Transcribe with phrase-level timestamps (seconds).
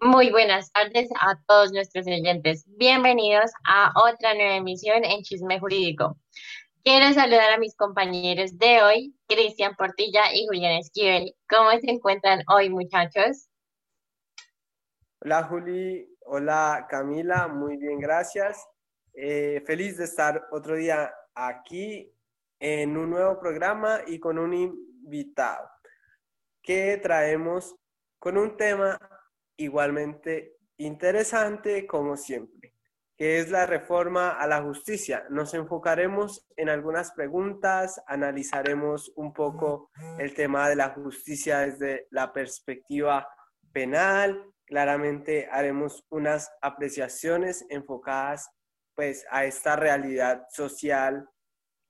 [0.00, 2.64] Muy buenas tardes a todos nuestros oyentes.
[2.76, 6.18] Bienvenidos a otra nueva emisión en Chisme Jurídico.
[6.84, 11.34] Quiero saludar a mis compañeros de hoy, Cristian Portilla y Julián Esquivel.
[11.48, 13.48] ¿Cómo se encuentran hoy, muchachos?
[15.20, 16.06] Hola, Juli.
[16.26, 17.48] Hola, Camila.
[17.48, 18.68] Muy bien, gracias.
[19.14, 22.12] Eh, feliz de estar otro día aquí
[22.60, 25.70] en un nuevo programa y con un invitado
[26.62, 27.74] que traemos
[28.18, 28.98] con un tema
[29.56, 32.74] igualmente interesante como siempre,
[33.16, 35.26] que es la reforma a la justicia.
[35.30, 42.32] Nos enfocaremos en algunas preguntas, analizaremos un poco el tema de la justicia desde la
[42.32, 43.28] perspectiva
[43.72, 48.50] penal, claramente haremos unas apreciaciones enfocadas
[48.94, 51.28] pues a esta realidad social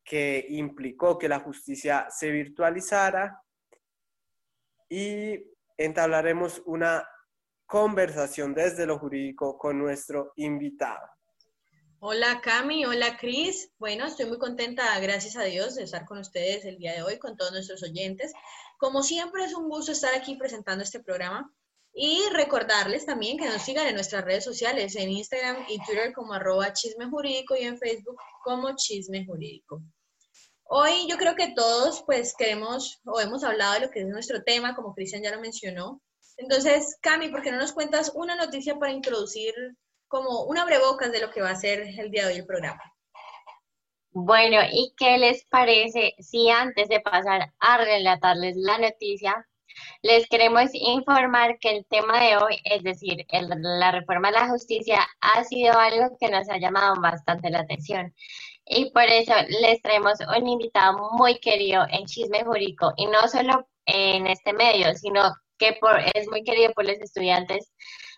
[0.04, 3.40] que implicó que la justicia se virtualizara
[4.88, 7.08] y entablaremos una
[7.66, 11.06] conversación desde lo jurídico con nuestro invitado.
[11.98, 13.70] Hola Cami, hola Cris.
[13.78, 17.18] Bueno, estoy muy contenta, gracias a Dios, de estar con ustedes el día de hoy,
[17.18, 18.32] con todos nuestros oyentes.
[18.78, 21.52] Como siempre, es un gusto estar aquí presentando este programa
[21.92, 26.34] y recordarles también que nos sigan en nuestras redes sociales, en Instagram y Twitter como
[26.34, 29.82] arroba chisme jurídico y en Facebook como chisme jurídico.
[30.64, 34.42] Hoy yo creo que todos pues queremos o hemos hablado de lo que es nuestro
[34.44, 36.02] tema, como Cristian ya lo mencionó,
[36.36, 39.54] entonces, Cami, ¿por qué no nos cuentas una noticia para introducir
[40.08, 42.80] como una abrebocas de lo que va a ser el día de hoy el programa?
[44.10, 49.46] Bueno, ¿y qué les parece si antes de pasar a relatarles la noticia,
[50.02, 55.06] les queremos informar que el tema de hoy, es decir, la reforma a la justicia,
[55.20, 58.14] ha sido algo que nos ha llamado bastante la atención.
[58.64, 63.68] Y por eso les traemos un invitado muy querido en Chisme Jurídico, y no solo
[63.84, 65.78] en este medio, sino que
[66.14, 67.72] es muy querido por los estudiantes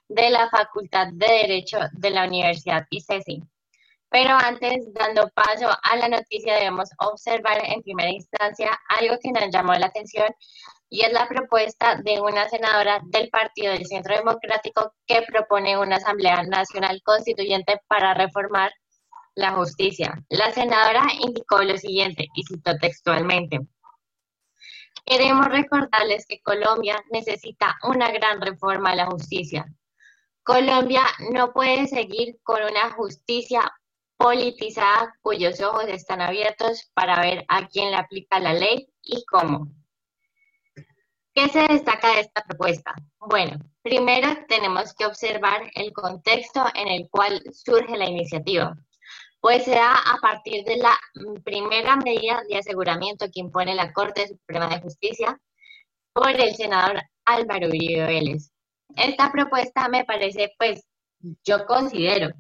[0.08, 3.42] de la Facultad de Derecho de la Universidad ICESI.
[4.10, 9.50] Pero antes, dando paso a la noticia, debemos observar en primera instancia algo que nos
[9.52, 10.28] llamó la atención
[10.88, 15.96] y es la propuesta de una senadora del Partido del Centro Democrático que propone una
[15.96, 18.72] Asamblea Nacional Constituyente para reformar
[19.34, 20.14] la justicia.
[20.30, 23.60] La senadora indicó lo siguiente, y citó textualmente,
[25.08, 29.64] Queremos recordarles que Colombia necesita una gran reforma a la justicia.
[30.42, 31.02] Colombia
[31.32, 33.72] no puede seguir con una justicia
[34.18, 39.68] politizada cuyos ojos están abiertos para ver a quién le aplica la ley y cómo.
[41.32, 42.94] ¿Qué se destaca de esta propuesta?
[43.18, 48.76] Bueno, primero tenemos que observar el contexto en el cual surge la iniciativa
[49.40, 50.98] pues se da a partir de la
[51.44, 55.40] primera medida de aseguramiento que impone la Corte Suprema de Justicia
[56.12, 58.50] por el senador Álvaro Uribe Vélez.
[58.96, 60.84] Esta propuesta me parece, pues,
[61.44, 62.30] yo considero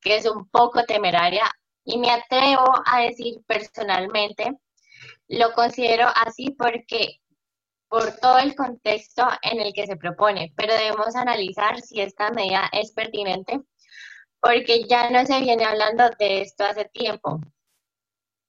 [0.00, 1.50] que es un poco temeraria
[1.84, 4.56] y me atrevo a decir personalmente,
[5.28, 7.20] lo considero así porque
[7.88, 12.68] por todo el contexto en el que se propone, pero debemos analizar si esta medida
[12.72, 13.60] es pertinente
[14.40, 17.40] porque ya no se viene hablando de esto hace tiempo,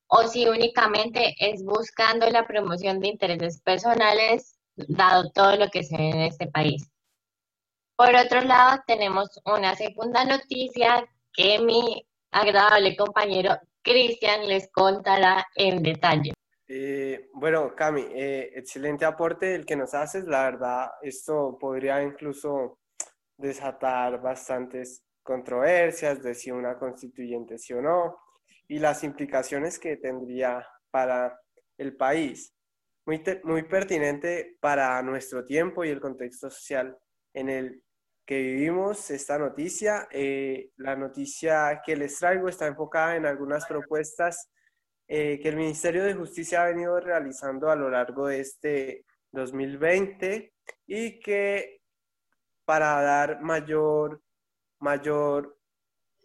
[0.07, 5.97] o si únicamente es buscando la promoción de intereses personales, dado todo lo que se
[5.97, 6.89] ve en este país.
[7.95, 15.83] Por otro lado, tenemos una segunda noticia que mi agradable compañero Cristian les contará en
[15.83, 16.33] detalle.
[16.67, 20.25] Eh, bueno, Cami, eh, excelente aporte el que nos haces.
[20.25, 22.79] La verdad, esto podría incluso
[23.37, 28.17] desatar bastantes controversias de si una constituyente sí o no
[28.67, 31.39] y las implicaciones que tendría para
[31.77, 32.53] el país.
[33.05, 36.97] Muy, muy pertinente para nuestro tiempo y el contexto social
[37.33, 37.83] en el
[38.25, 40.07] que vivimos esta noticia.
[40.11, 44.49] Eh, la noticia que les traigo está enfocada en algunas propuestas
[45.07, 50.53] eh, que el Ministerio de Justicia ha venido realizando a lo largo de este 2020
[50.87, 51.81] y que
[52.63, 54.21] para dar mayor
[54.81, 55.57] mayor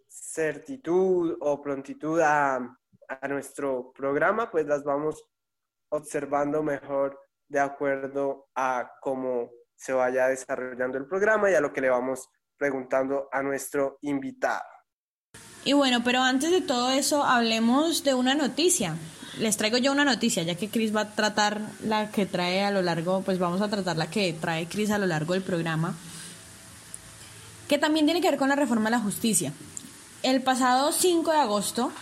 [0.08, 2.60] certitud o prontitud a,
[3.28, 5.24] nuestro programa, pues las vamos
[5.90, 7.16] observando mejor
[7.46, 12.28] de acuerdo a cómo se vaya desarrollando el programa y a lo que le vamos
[12.56, 14.64] preguntando a nuestro invitado.
[15.64, 18.96] Y bueno, pero antes de todo eso, hablemos de una noticia.
[19.38, 22.72] Les traigo yo una noticia, ya que Chris va a tratar la que trae a
[22.72, 25.94] lo largo, pues vamos a tratar la que trae Chris a lo largo del programa
[27.68, 29.52] que también tiene que ver con la reforma de la justicia.
[30.22, 31.92] El pasado 5 de agosto,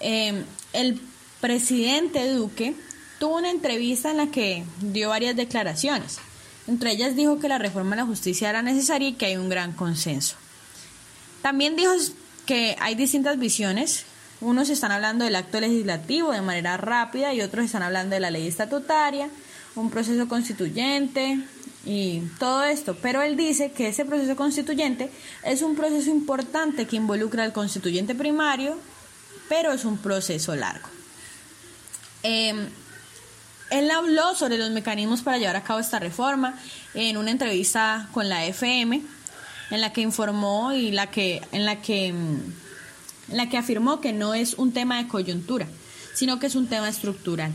[0.00, 1.00] em, el
[1.40, 2.74] presidente Duque
[3.18, 6.18] tuvo una entrevista en la que dio varias declaraciones.
[6.66, 9.48] Entre ellas dijo que la reforma de la justicia era necesaria y que hay un
[9.48, 10.36] gran consenso.
[11.42, 11.92] También dijo
[12.46, 14.04] que hay distintas visiones.
[14.40, 18.30] Unos están hablando del acto legislativo de manera rápida y otros están hablando de la
[18.30, 19.28] ley estatutaria,
[19.74, 21.38] un proceso constituyente
[21.84, 22.96] y todo esto.
[23.00, 25.10] Pero él dice que ese proceso constituyente
[25.44, 28.78] es un proceso importante que involucra al constituyente primario,
[29.48, 30.88] pero es un proceso largo.
[32.22, 32.68] Em,
[33.70, 36.58] él habló sobre los mecanismos para llevar a cabo esta reforma
[36.94, 39.02] en una entrevista con la FM,
[39.70, 42.54] en la que informó y la que, en la que, en
[43.28, 45.66] la que afirmó que no es un tema de coyuntura,
[46.14, 47.52] sino que es un tema estructural.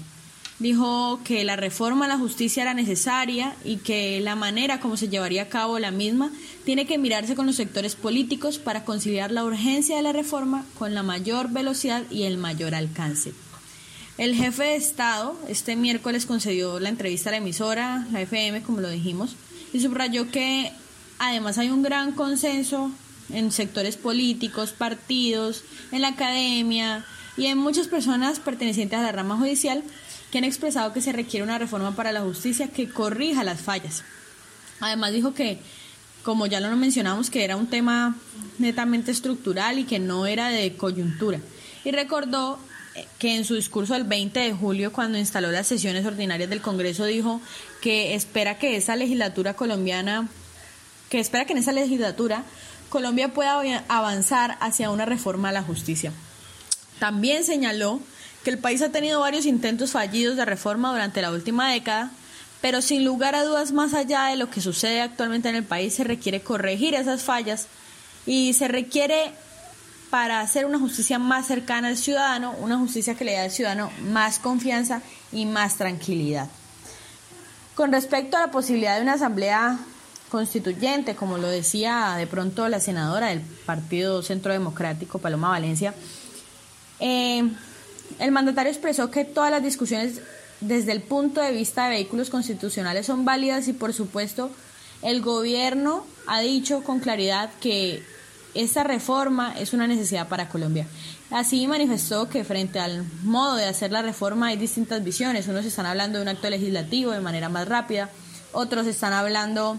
[0.57, 5.09] Dijo que la reforma a la justicia era necesaria y que la manera como se
[5.09, 6.31] llevaría a cabo la misma
[6.63, 10.93] tiene que mirarse con los sectores políticos para conciliar la urgencia de la reforma con
[10.93, 13.33] la mayor velocidad y el mayor alcance.
[14.17, 18.79] El jefe de Estado este miércoles concedió la entrevista a la emisora, la FM, como
[18.79, 19.35] lo dijimos,
[19.73, 20.71] y subrayó que
[21.19, 22.91] además hay un gran consenso
[23.33, 27.03] en sectores políticos, partidos, en la academia
[27.35, 29.83] y en muchas personas pertenecientes a la rama judicial
[30.31, 34.03] que han expresado que se requiere una reforma para la justicia que corrija las fallas.
[34.79, 35.59] Además dijo que,
[36.23, 38.15] como ya lo mencionamos, que era un tema
[38.57, 41.39] netamente estructural y que no era de coyuntura.
[41.83, 42.59] Y recordó
[43.19, 47.05] que en su discurso del 20 de julio, cuando instaló las sesiones ordinarias del Congreso,
[47.05, 47.41] dijo
[47.81, 50.29] que espera que esa legislatura colombiana,
[51.09, 52.43] que espera que en esa legislatura
[52.89, 56.13] Colombia pueda avanzar hacia una reforma a la justicia.
[56.99, 57.99] También señaló
[58.45, 62.11] que el país ha tenido varios intentos fallidos de reforma durante la última década,
[62.61, 65.95] pero sin lugar a dudas, más allá de lo que sucede actualmente en el país,
[65.95, 67.65] se requiere corregir esas fallas
[68.27, 69.31] y se requiere
[70.11, 73.89] para hacer una justicia más cercana al ciudadano, una justicia que le dé al ciudadano
[74.03, 75.01] más confianza
[75.31, 76.47] y más tranquilidad.
[77.73, 79.79] Con respecto a la posibilidad de una asamblea
[80.29, 85.95] constituyente, como lo decía de pronto la senadora del Partido Centro Democrático, Paloma Valencia,
[86.99, 87.49] eh,
[88.19, 90.21] el mandatario expresó que todas las discusiones
[90.61, 94.51] desde el punto de vista de vehículos constitucionales son válidas y por supuesto
[95.01, 98.03] el gobierno ha dicho con claridad que
[98.53, 100.87] esta reforma es una necesidad para Colombia.
[101.29, 105.47] Así manifestó que frente al modo de hacer la reforma hay distintas visiones.
[105.47, 108.09] Unos están hablando de un acto legislativo de manera más rápida,
[108.53, 109.77] otros están hablando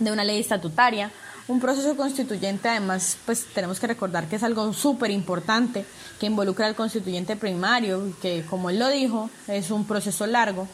[0.00, 1.12] de una ley estatutaria.
[1.48, 5.84] Un proceso constituyente, además, pues tenemos que recordar que es algo súper importante
[6.18, 10.68] que involucra al constituyente primario, que como él lo dijo, es un proceso largo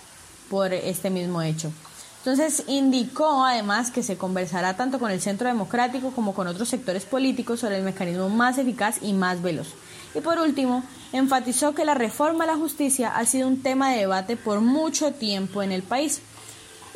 [0.51, 1.73] por este mismo hecho.
[2.19, 7.05] Entonces indicó además que se conversará tanto con el Centro Democrático como con otros sectores
[7.05, 9.69] políticos sobre el mecanismo más eficaz y más veloz.
[10.13, 10.83] Y por último,
[11.13, 15.13] enfatizó que la reforma a la justicia ha sido un tema de debate por mucho
[15.13, 16.21] tiempo en el país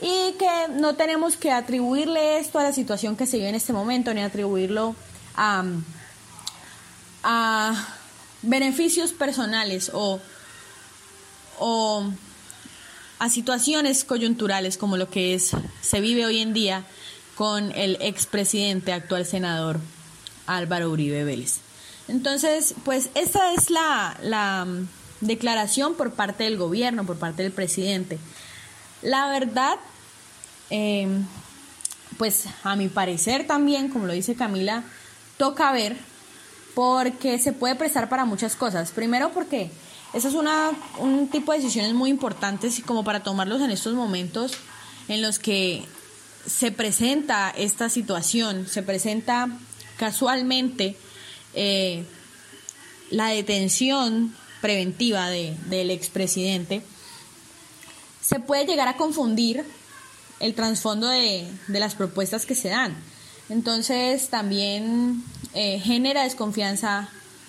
[0.03, 3.73] y que no tenemos que atribuirle esto a la situación que se vive en este
[3.73, 4.95] momento ni atribuirlo
[5.37, 5.65] a,
[7.23, 7.89] a
[8.43, 10.21] beneficios personales o,
[11.59, 12.11] o
[13.19, 15.51] a situaciones coyunturales como lo que es
[15.83, 16.85] se vive hoy en día
[17.35, 19.81] con el expresidente actual senador
[20.47, 21.61] Álvaro Uribe Vélez.
[22.09, 24.89] Entonces, pues esta es la, la mm,
[25.21, 28.19] declaración por parte del gobierno, por parte del presidente.
[29.03, 29.79] La verdad,
[30.71, 31.25] em,
[32.19, 34.85] pues a mi parecer también, como lo dice Camila,
[35.37, 35.97] toca ver
[36.75, 38.91] porque se puede prestar para muchas cosas.
[38.93, 39.71] Primero porque
[40.13, 43.95] esa es una, un tipo de decisiones muy importantes y como para tomarlos en estos
[43.95, 44.53] momentos
[45.09, 45.85] en los que
[46.47, 49.49] se presenta esta situación, se presenta
[49.97, 50.97] casualmente
[51.55, 52.05] eh,
[53.11, 56.83] la detención preventiva de, del expresidente,
[58.21, 59.65] se puede llegar a confundir
[60.41, 62.97] el trasfondo de, de, las propuestas que se dan.
[63.49, 65.23] Entonces también
[65.55, 67.09] eh, genera desconfianza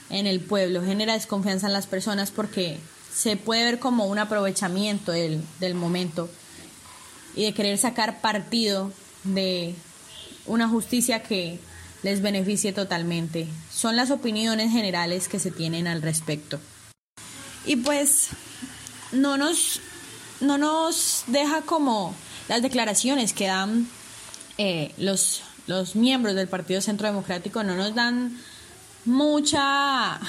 [0.10, 2.80] en el pueblo, genera desconfianza en las personas porque
[3.14, 6.30] se puede ver como un aprovechamiento del, del momento
[7.36, 8.92] y de querer sacar partido
[9.24, 9.76] de
[10.46, 11.60] una justicia que
[12.04, 13.48] les beneficie totalmente.
[13.72, 16.60] Son las opiniones generales que se tienen al respecto.
[17.66, 18.30] Y pues
[19.12, 19.82] no nos,
[20.40, 22.16] no nos deja como
[22.48, 23.88] las declaraciones que dan
[24.58, 28.38] eh, los, los miembros del Partido Centro Democrático, no nos dan
[29.06, 30.20] mucha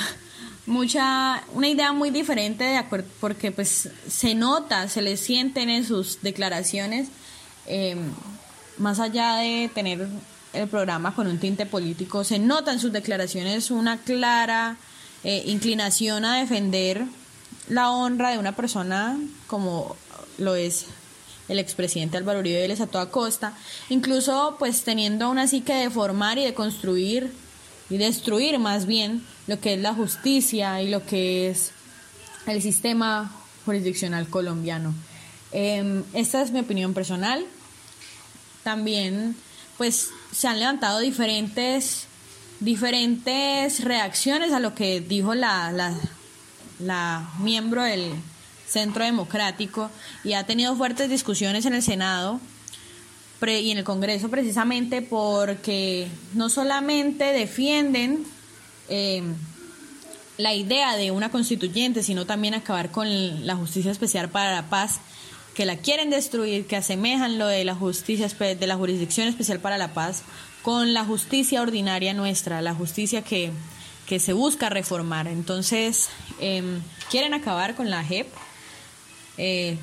[0.67, 5.85] mucha una idea muy diferente de acuerdo porque pues se nota se le sienten en
[5.85, 7.09] sus declaraciones
[7.67, 7.99] em,
[8.79, 10.07] más allá de tener
[10.53, 14.77] el programa con un tinte político se nota en sus declaraciones una clara
[15.25, 17.03] eh, inclinación a defender
[17.69, 19.97] la honra de una persona como
[20.39, 20.87] lo es
[21.53, 23.57] el expresidente Álvaro Uribe Vélez a toda costa,
[23.89, 27.33] incluso pues teniendo aún así que deformar y deconstruir
[27.89, 31.73] y destruir más bien lo que es la justicia y lo que es
[32.47, 33.31] el sistema
[33.65, 34.95] jurisdiccional colombiano.
[35.53, 37.45] Em, esta es mi opinión personal.
[38.65, 39.37] También
[39.77, 42.07] pues se han levantado diferentes
[42.61, 45.73] diferentes reacciones a lo que dijo la,
[46.79, 48.13] la miembro del
[48.73, 49.91] Centro Democrático
[50.25, 52.41] y ha tenido fuertes discusiones en el Senado
[53.47, 58.25] y en el Congreso precisamente porque no solamente defienden
[58.89, 59.23] eh,
[60.39, 65.01] la idea de una constituyente, sino también acabar con la justicia especial para la paz,
[65.55, 69.77] que la quieren destruir, que asemejan lo de la justicia de la jurisdicción especial para
[69.77, 70.23] la paz
[70.63, 73.51] con la justicia ordinaria nuestra, la justicia que,
[74.07, 75.27] que se busca reformar.
[75.27, 76.09] Entonces,
[76.41, 78.29] em, quieren acabar con la JEP
[79.39, 79.79] eh,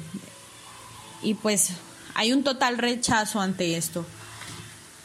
[1.21, 1.71] y pues
[2.13, 4.05] hay un total rechazo ante esto.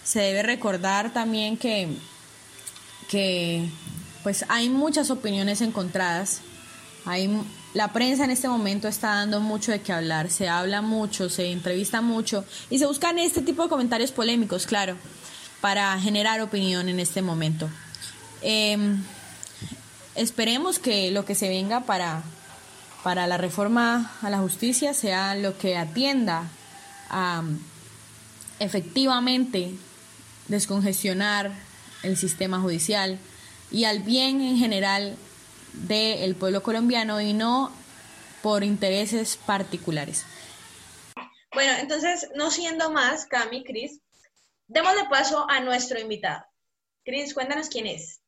[0.04, 1.88] Se debe recordar también que,
[3.08, 3.68] que
[4.22, 6.40] pues hay muchas opiniones encontradas.
[7.04, 7.30] Hay,
[7.74, 11.50] la prensa en este momento está dando mucho de qué hablar, se habla mucho, se
[11.50, 14.96] entrevista mucho y se buscan este tipo de comentarios polémicos, claro,
[15.60, 17.68] para generar opinión en este momento.
[18.40, 19.02] Em,
[20.14, 22.22] esperemos que lo que se venga para,
[23.04, 26.48] para la reforma a la justicia sea lo que atienda
[27.10, 27.44] a
[28.58, 29.74] efectivamente
[30.48, 31.52] descongestionar
[32.02, 33.18] el sistema judicial
[33.70, 35.16] y al bien en general
[35.74, 37.70] del pueblo colombiano y no
[38.42, 40.24] por intereses particulares.
[41.52, 44.00] Bueno, entonces, no siendo más, Cami, Cris,
[44.66, 46.42] démosle paso a nuestro invitado.
[47.04, 48.22] Cris, cuéntanos quién es.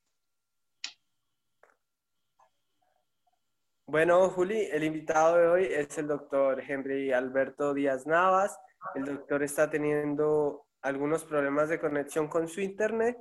[3.88, 8.58] Bueno, Juli, el invitado de hoy es el doctor Henry Alberto Díaz Navas.
[8.96, 13.16] El doctor está teniendo algunos problemas de conexión con su internet,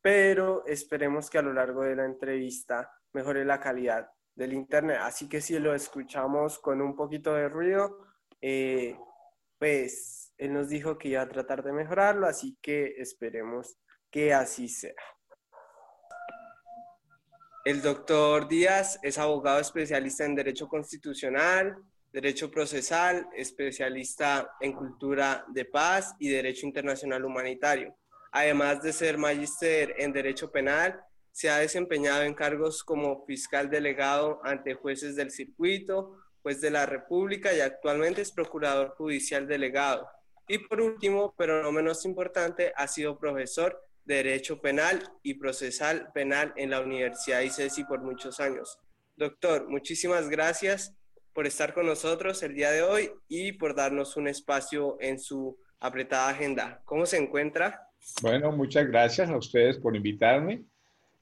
[0.00, 5.00] pero esperemos que a lo largo de la entrevista mejore la calidad del internet.
[5.02, 7.98] Así que si lo escuchamos con un poquito de ruido,
[8.40, 8.96] eh,
[9.58, 13.76] pues él nos dijo que iba a tratar de mejorarlo, así que esperemos
[14.10, 14.94] que así sea.
[17.66, 21.76] El doctor Díaz es abogado especialista en Derecho Constitucional,
[22.12, 27.92] Derecho Procesal, especialista en Cultura de Paz y Derecho Internacional Humanitario.
[28.30, 31.00] Además de ser magíster en Derecho Penal,
[31.32, 36.86] se ha desempeñado en cargos como fiscal delegado ante jueces del circuito, juez de la
[36.86, 40.08] República y actualmente es procurador judicial delegado.
[40.46, 46.52] Y por último, pero no menos importante, ha sido profesor Derecho Penal y Procesal Penal
[46.56, 48.78] en la Universidad ICESI por muchos años.
[49.16, 50.94] Doctor, muchísimas gracias
[51.32, 55.58] por estar con nosotros el día de hoy y por darnos un espacio en su
[55.80, 56.80] apretada agenda.
[56.84, 57.88] ¿Cómo se encuentra?
[58.22, 60.62] Bueno, muchas gracias a ustedes por invitarme.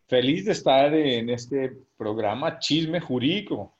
[0.07, 3.75] Feliz de estar en este programa Chisme Jurídico,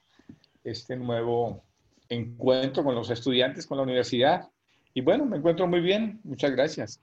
[0.63, 1.63] este nuevo
[2.09, 4.49] encuentro con los estudiantes con la universidad.
[4.93, 6.19] Y bueno, me encuentro muy bien.
[6.23, 6.99] Muchas gracias.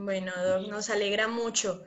[0.00, 0.32] Bueno,
[0.68, 1.82] nos alegra mucho.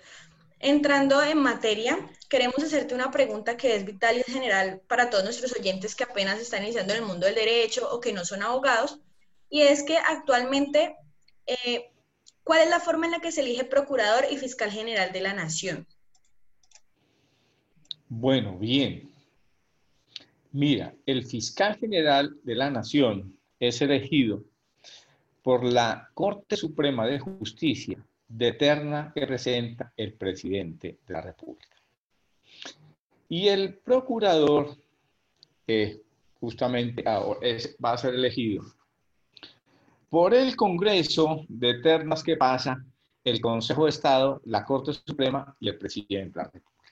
[0.59, 1.97] Entrando en materia,
[2.29, 6.39] queremos hacerte una pregunta que es vital y general para todos nuestros oyentes que apenas
[6.39, 8.99] están iniciando en el mundo del derecho o que no son abogados,
[9.49, 10.95] y es que actualmente,
[11.45, 11.91] eh,
[12.43, 15.33] ¿cuál es la forma en la que se elige procurador y fiscal general de la
[15.33, 15.85] nación?
[18.09, 19.11] Bueno, bien.
[20.53, 24.43] Mira, el fiscal general de la nación es elegido
[25.47, 31.77] por la Corte Suprema de Justicia de terna que presenta el presidente de la República.
[33.29, 34.75] Y el procurador,
[36.41, 38.65] justamente va a ser elegido
[40.09, 42.85] por el Congreso de ternas que pasa
[43.23, 46.91] el Consejo de Estado, la Corte Suprema y el presidente de la República.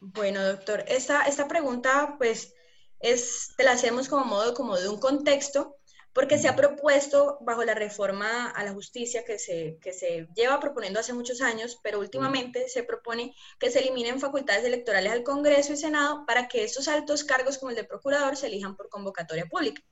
[0.00, 2.55] Bueno, doctor, esta, esta pregunta, pues,
[3.00, 5.76] es, te la hacemos como modo como de un contexto,
[6.16, 10.60] porque se ha propuesto bajo la reforma a la justicia que se, que se lleva
[10.60, 15.74] proponiendo hace muchos años, pero últimamente se propone que se eliminen facultades electorales al Congreso
[15.74, 19.44] y Senado para que estos altos cargos como el de procurador se elijan por convocatoria
[19.44, 19.82] pública.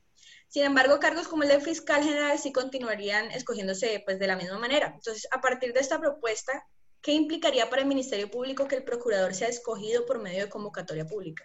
[0.48, 4.58] Sin embargo, cargos como el de fiscal general sí continuarían escogiéndose pues, de la misma
[4.58, 4.92] manera.
[4.94, 6.66] Entonces, a partir de esta propuesta,
[7.02, 11.04] ¿qué implicaría para el Ministerio Público que el procurador sea escogido por medio de convocatoria
[11.04, 11.44] pública?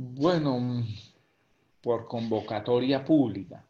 [0.00, 0.86] Bueno,
[1.80, 3.66] por convocatoria pública.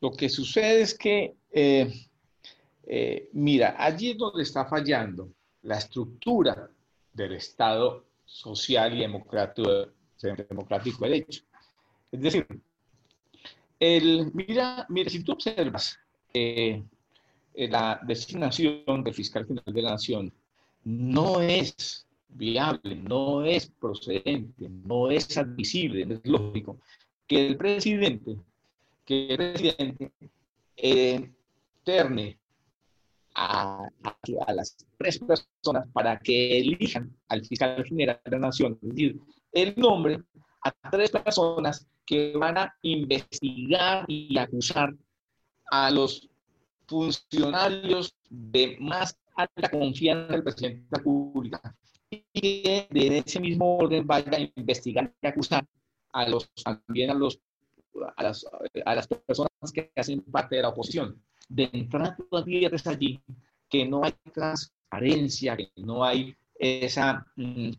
[0.00, 1.92] Lo que sucede es que, eh,
[2.86, 5.28] eh, mira, allí es donde está fallando
[5.64, 6.70] la estructura
[7.12, 9.88] del Estado social y democrático,
[10.48, 11.42] democrático de hecho.
[12.10, 12.46] Es decir,
[13.78, 15.98] el, mira, mira, si tú observas
[16.32, 16.82] eh,
[17.52, 20.32] eh, la designación del fiscal general de la nación,
[20.84, 26.78] no es viable, no es procedente, no es admisible, no es lógico
[27.26, 28.36] que el presidente,
[29.04, 30.12] que el presidente
[30.76, 31.30] eh,
[31.84, 32.38] terne
[33.34, 33.88] a,
[34.52, 39.20] las tres personas para que elijan al fiscal general de la nación, es decir,
[39.52, 40.20] el nombre
[40.62, 44.92] a tres personas que van a investigar y acusar
[45.70, 46.28] a los
[46.86, 51.76] funcionarios de más alta confianza del presidente de la República
[52.32, 55.66] y que de ese mismo orden vaya a investigar y acusar
[56.12, 57.40] a los, también a, los,
[58.16, 58.46] a, las,
[58.84, 61.20] a las personas que hacen parte de la oposición.
[61.48, 63.20] De entrada tú adviertes allí
[63.68, 67.70] que no hay transparencia, que no hay esa mm,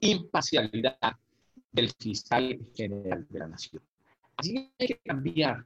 [0.00, 1.16] imparcialidad
[1.72, 3.82] del fiscal general de la nación.
[4.36, 5.64] Así hay que cambiar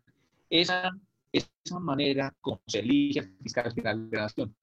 [0.50, 0.90] esa,
[1.33, 4.54] esa manera como se elige el fiscal general de la nación.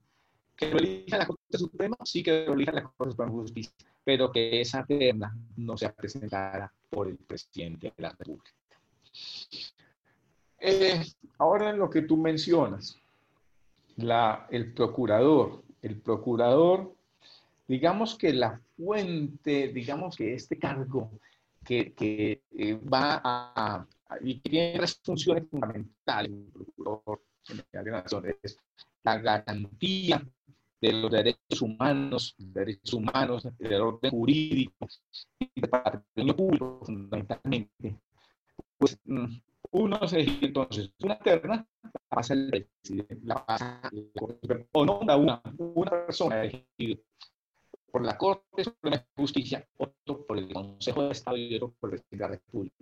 [0.55, 4.31] Que lo elija la Corte Suprema, sí que lo elija la Corte Suprema Justicia, pero
[4.31, 8.51] que esa terna no sea presentada por el presidente de la República.
[10.59, 11.01] Eh,
[11.39, 12.97] ahora en lo que tú mencionas,
[13.97, 16.93] la, el procurador, el procurador,
[17.67, 21.09] digamos que la fuente, digamos que este cargo
[21.63, 23.87] que, que eh, va a,
[24.21, 28.35] y tiene tres funciones fundamentales, el procurador general de naciones,
[29.03, 30.21] la garantía
[30.81, 34.87] de los derechos humanos, derechos humanos, del orden jurídico
[35.39, 37.99] y del patrimonio público, fundamentalmente.
[38.77, 39.25] Pues mm,
[39.71, 43.81] uno se elige entonces una terna, la pasa el presidente, la pasa
[44.71, 46.99] o no una, una persona elegida
[47.91, 51.89] por la Corte Suprema de Justicia, otro por el Consejo de Estado y otro por
[51.93, 52.75] el Presidente de la República.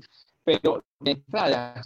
[0.43, 1.81] Pero de entrada,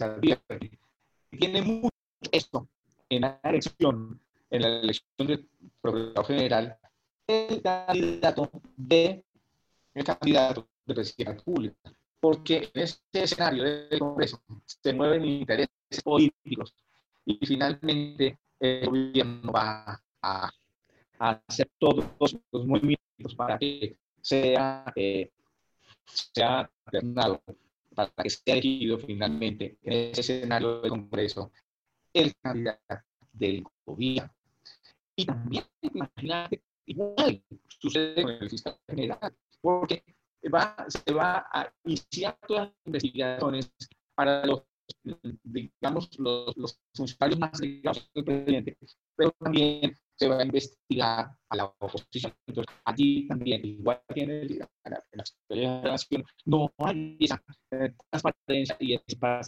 [1.30, 1.88] tiene mucho
[2.30, 2.68] esto
[3.08, 4.20] en la elección,
[4.54, 5.48] en la elección del
[5.80, 6.78] Procurador General,
[7.26, 9.24] el candidato de
[9.94, 11.92] el candidato de Presidente de la República.
[12.20, 16.72] Porque en este escenario del Congreso se mueven intereses políticos
[17.26, 20.50] y finalmente el gobierno va a,
[21.18, 22.04] hacer todos
[22.52, 25.30] los movimientos para que sea, eh,
[26.04, 26.70] sea
[27.94, 31.50] para que sea elegido finalmente en ese escenario del Congreso
[32.12, 34.32] el candidato del gobierno.
[35.16, 40.04] Y también, imagínate, igual sucede con el fiscal general, porque
[40.52, 43.72] va, se va a iniciar todas las investigaciones
[44.14, 44.64] para los,
[45.42, 48.76] digamos, los, los funcionarios más ligados del presidente,
[49.16, 52.32] pero también se va a investigar a la oposición.
[52.46, 54.68] Entonces, allí también, igual que en, el,
[55.48, 57.42] la nación, no hay esa
[58.10, 59.40] transparencia y esa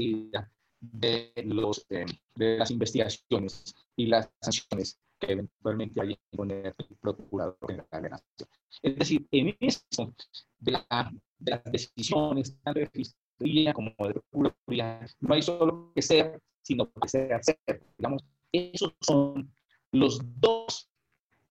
[0.81, 7.87] de, los, de las investigaciones y las sanciones que eventualmente que poner el procurador general
[7.91, 8.49] de la nación.
[8.83, 10.15] Es decir, en eso
[10.59, 16.03] de, la, de las decisiones, tanto de fiscalía como de procuraduría, no hay solo que
[16.03, 17.59] ser, sino que ser hacer.
[17.97, 19.53] Digamos, esos son
[19.93, 20.91] los dos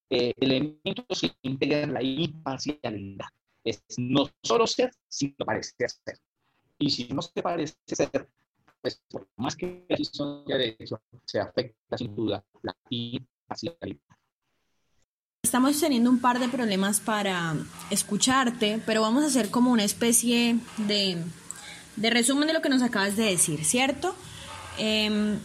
[0.09, 3.27] eh, elementos que integran la imparcialidad.
[3.63, 6.19] Es no solo ser, sino parecer ser.
[6.77, 8.29] Y si no se parece ser,
[8.81, 12.75] pues por más que la decisión de hecho, se afecta sin duda la
[15.43, 17.55] Estamos teniendo un par de problemas para
[17.91, 21.17] escucharte, pero vamos a hacer como una especie de,
[21.95, 24.15] de resumen de lo que nos acabas de decir, ¿cierto?
[24.79, 25.37] Eh,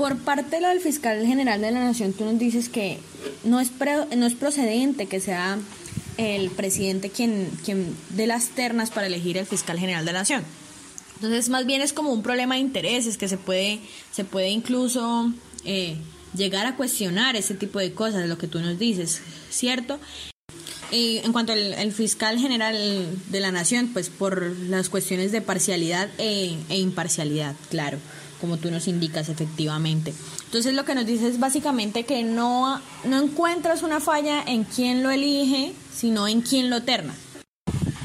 [0.00, 2.98] por parte lo del fiscal general de la Nación, tú nos dices que
[3.44, 3.70] no es,
[4.16, 5.58] no es procedente que sea
[6.16, 10.42] el presidente quien, quien dé las ternas para elegir el fiscal general de la Nación.
[11.16, 15.34] Entonces, más bien es como un problema de intereses que se puede, se puede incluso
[15.66, 15.98] eh,
[16.34, 19.98] llegar a cuestionar ese tipo de cosas, lo que tú nos dices, ¿cierto?
[20.90, 22.76] Y en cuanto al fiscal general
[23.28, 27.98] de la Nación, pues por las cuestiones de parcialidad e, e imparcialidad, claro
[28.40, 30.14] como tú nos indicas efectivamente.
[30.46, 35.02] Entonces lo que nos dice es básicamente que no, no encuentras una falla en quién
[35.02, 37.14] lo elige, sino en quién lo terna.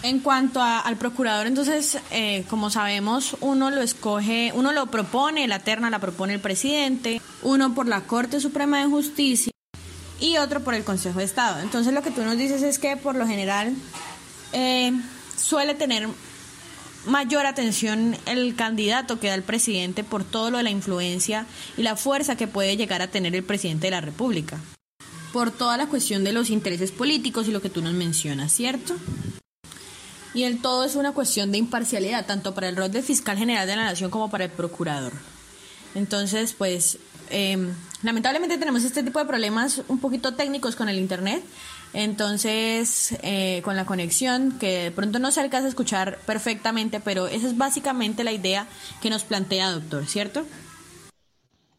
[0.05, 5.57] En cuanto al procurador, entonces, eh, como sabemos, uno lo escoge, uno lo propone, la
[5.57, 9.51] terna la propone el presidente, uno por la Corte Suprema de Justicia
[10.19, 11.59] y otro por el Consejo de Estado.
[11.59, 13.73] Entonces lo que tú nos dices es que por lo general
[14.53, 14.91] eh,
[15.37, 16.07] suele tener
[17.07, 21.81] mayor atención el candidato que da el presidente por todo lo de la influencia y
[21.81, 24.59] la fuerza que puede llegar a tener el presidente de la República.
[25.33, 28.95] Por toda la cuestión de los intereses políticos y lo que tú nos mencionas, ¿cierto?
[30.35, 33.65] Y el todo es una cuestión de imparcialidad, tanto para el rol del fiscal general
[33.65, 35.13] de la nación como para el procurador.
[35.95, 36.97] Entonces, pues,
[37.29, 41.41] em, lamentablemente tenemos este tipo de problemas un poquito técnicos con el Internet.
[41.93, 47.27] Entonces, eh, con la conexión, que de pronto no se alcanza a escuchar perfectamente, pero
[47.27, 48.67] esa es básicamente la idea
[49.01, 50.45] que nos plantea, doctor, ¿cierto?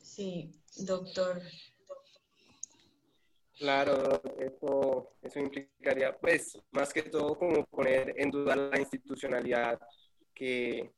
[0.02, 1.42] Sí, doctor.
[3.56, 9.80] Claro, eso, eso implicaría, pues, más que todo como poner en duda la institucionalidad
[10.34, 10.92] que,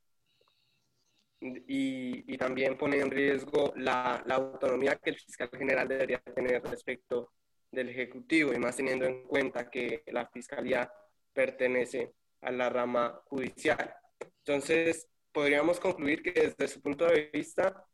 [1.40, 6.62] y, y también poner en riesgo la, la autonomía que el fiscal general debería tener
[6.62, 7.32] respecto
[7.70, 10.90] del Ejecutivo y más teniendo en cuenta que la Fiscalía
[11.32, 13.94] pertenece a la rama judicial.
[14.38, 17.84] Entonces, podríamos concluir que desde su punto de vista,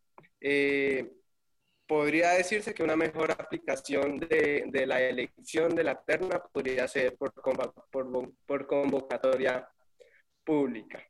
[0.40, 1.11] eh,
[1.94, 7.16] podría decirse que una mejor aplicación de, de, la elección de la terna podría ser
[7.16, 9.68] por, por, por convocatoria
[10.44, 11.00] pública.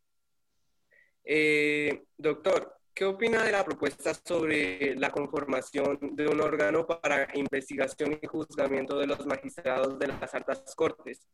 [1.25, 8.21] Eh, doctor, ¿Qué opina de la propuesta sobre la conformación de un órgano para investigación
[8.23, 11.27] y juzgamiento de los magistrados de las altas cortes?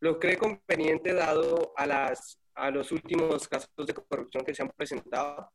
[0.00, 4.68] ¿Lo cree conveniente dado a, las, a los últimos casos de corrupción que se han
[4.76, 5.50] presentado?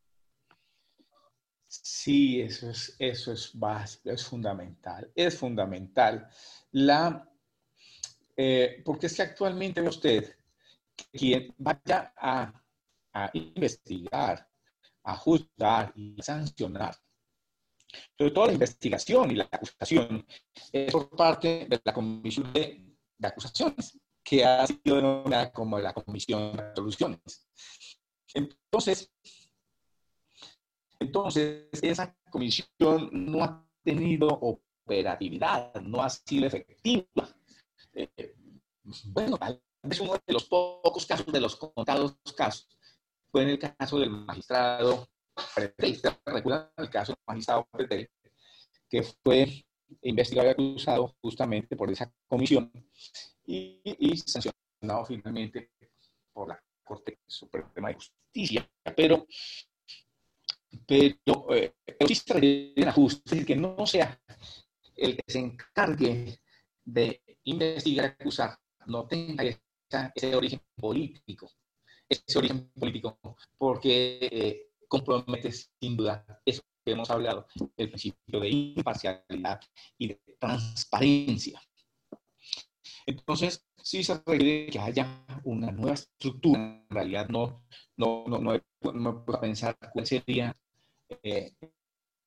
[1.83, 6.29] Sí, eso es, eso es básico, es fundamental, es fundamental.
[6.71, 7.29] La,
[8.35, 10.35] eh, porque es que actualmente usted,
[11.11, 12.53] quien vaya a,
[13.13, 14.47] a investigar
[15.05, 16.95] a juzgar y a sancionar.
[18.17, 20.25] Sobre todo la investigación y la acusación
[20.71, 22.81] es por parte de la Comisión de,
[23.23, 27.47] Acusaciones, que ha sido denominada como la Comisión de Resoluciones.
[28.33, 29.13] Entonces,
[30.99, 37.05] entonces, esa comisión no ha tenido operatividad, no ha sido efectiva.
[37.93, 38.35] Eh,
[39.05, 39.37] bueno,
[39.83, 42.67] es uno de los pocos casos, de los contados casos,
[43.31, 45.07] fue en el caso del magistrado
[45.53, 48.09] Pretel, recuerdan el caso del magistrado Pretel,
[48.89, 49.65] que fue
[50.01, 52.71] investigado y acusado justamente por esa comisión
[53.45, 53.81] y,
[54.25, 55.71] sancionado finalmente
[56.33, 58.69] por la Corte Suprema de Justicia.
[58.95, 59.25] Pero,
[60.87, 61.73] pero eh,
[62.77, 64.19] un ajuste que no sea
[64.95, 66.39] el que se encargue
[66.83, 68.57] de investigar acusar,
[68.87, 71.49] no tenga ese origen político
[72.09, 73.17] ese origen político,
[73.57, 79.59] porque eh, compromete sin duda eso que hemos hablado, el principio de imparcialidad
[79.97, 81.61] y de transparencia.
[83.07, 86.59] Entonces, sí se requiere que haya una nueva estructura.
[86.59, 87.65] En realidad, no,
[87.97, 88.61] no, no, no,
[88.93, 90.55] no puedo pensar cuál sería
[91.09, 91.53] eh,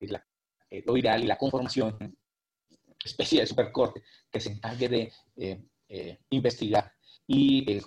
[0.01, 0.25] la,
[0.71, 2.17] eh, lo ideal y la conformación
[3.05, 5.13] especie de supercorte que se encargue de
[5.89, 6.93] eh, investigar
[7.27, 7.81] y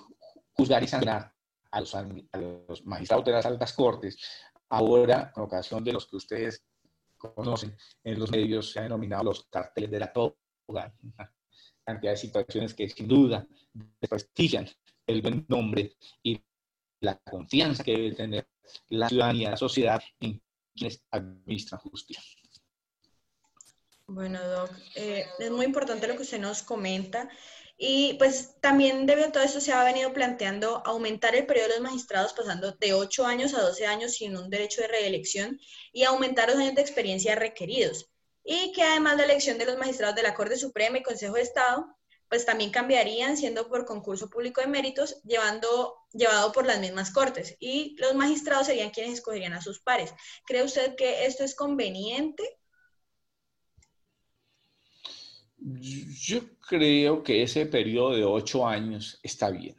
[0.54, 1.34] juzgar y sancionar
[1.72, 4.18] a los, magistrados de las altas cortes,
[4.70, 6.66] ahora, con ocasión de los que ustedes
[7.18, 10.94] conocen en los medios, se han denominado los carteles de la toga,
[11.84, 13.48] cantidad de situaciones que sin duda
[14.00, 14.68] desprestigian
[15.08, 16.42] el buen nombre y
[17.00, 18.48] la confianza que debe tener
[18.90, 20.42] la ciudadanía, la sociedad en
[20.76, 22.24] quienes administran justicia.
[24.08, 27.30] Bueno, Doc, eh, es muy importante lo que usted nos comenta
[27.78, 31.74] y pues también debido a todo esto se ha venido planteando aumentar el periodo de
[31.76, 35.60] los magistrados pasando de 8 años a 12 años sin un derecho de reelección
[35.92, 38.12] y aumentar los años de experiencia requeridos.
[38.44, 41.42] Y que además la elección de los magistrados de la Corte Suprema y Consejo de
[41.42, 41.88] Estado
[42.32, 47.58] pues también cambiarían siendo por concurso público de méritos, llevando, llevado por las mismas cortes.
[47.60, 50.13] Y los magistrados serían quienes escogerían a sus pares.
[50.46, 52.41] ¿Cree usted que esto es conveniente
[55.58, 56.39] Yo
[56.70, 59.76] creo que ese periodo de ocho años está bien.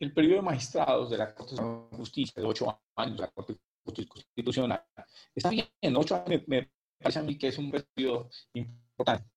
[0.00, 3.58] El periodo de magistrados de la Corte de Justicia, de ocho años de la Corte
[3.84, 4.82] Constitucional,
[5.34, 5.68] está bien.
[5.94, 9.28] Ocho años me, parece a mí que es un periodo importante,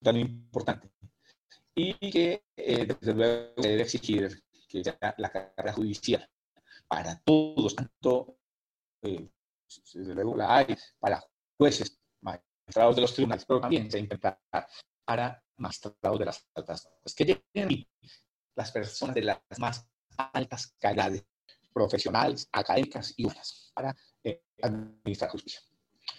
[0.00, 0.94] tan importante.
[1.76, 4.82] Y que eh, desde luego se debe exigir que
[5.18, 6.28] la carrera judicial
[6.88, 8.38] para todos, tanto
[9.02, 9.28] eh,
[9.92, 11.22] desde luego la hay para
[11.56, 14.40] jueces, magistrados de los tribunales, pero también se implementar
[15.04, 17.86] para magistrados de las altas Es que lleguen
[18.54, 21.24] las personas de las más altas calidades
[21.72, 25.60] profesionales, académicas y humanas para eh, administrar justicia.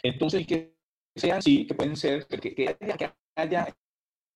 [0.03, 0.75] Entonces, que
[1.15, 3.75] sean sí, que pueden ser, que, que haya, que haya